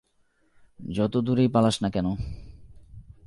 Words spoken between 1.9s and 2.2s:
কেন।